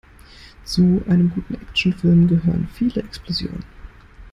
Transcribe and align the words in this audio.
Zu 0.65 1.03
einem 1.07 1.29
guten 1.29 1.53
Actionfilm 1.53 2.27
gehören 2.27 2.67
viele 2.73 3.03
Explosionen. 3.03 3.63